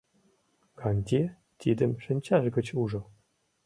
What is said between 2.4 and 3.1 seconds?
гыч ужо.